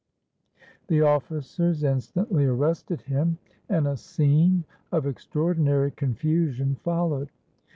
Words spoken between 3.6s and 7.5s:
and a scene of extraordinary confusion followed.